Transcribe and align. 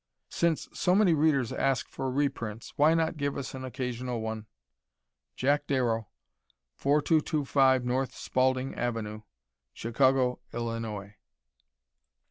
Since 0.31 0.67
so 0.73 0.95
many 0.95 1.13
readers 1.13 1.53
ask 1.53 1.87
for 1.87 2.09
reprints, 2.09 2.73
why 2.75 2.95
not 2.95 3.17
give 3.17 3.37
us 3.37 3.53
an 3.53 3.63
occasional 3.63 4.19
one? 4.19 4.47
Jack 5.35 5.67
Darrow, 5.67 6.07
4225 6.73 7.87
N. 7.87 8.07
Spaulding 8.09 8.79
Ave., 8.79 9.21
Chicago, 9.73 10.39
Illinois. 10.51 11.17